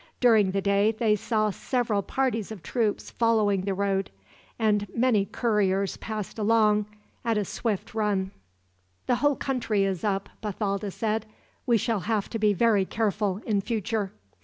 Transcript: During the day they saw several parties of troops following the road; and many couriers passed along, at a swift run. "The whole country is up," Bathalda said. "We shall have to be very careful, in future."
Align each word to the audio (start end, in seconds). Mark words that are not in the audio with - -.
During 0.19 0.49
the 0.49 0.63
day 0.63 0.91
they 0.91 1.15
saw 1.15 1.51
several 1.51 2.01
parties 2.01 2.51
of 2.51 2.63
troops 2.63 3.11
following 3.11 3.61
the 3.65 3.75
road; 3.75 4.09
and 4.57 4.87
many 4.95 5.25
couriers 5.25 5.95
passed 5.97 6.39
along, 6.39 6.87
at 7.23 7.37
a 7.37 7.45
swift 7.45 7.93
run. 7.93 8.31
"The 9.05 9.17
whole 9.17 9.35
country 9.35 9.83
is 9.83 10.03
up," 10.03 10.27
Bathalda 10.41 10.89
said. 10.89 11.27
"We 11.67 11.77
shall 11.77 11.99
have 11.99 12.31
to 12.31 12.39
be 12.39 12.51
very 12.51 12.83
careful, 12.83 13.41
in 13.45 13.61
future." 13.61 14.11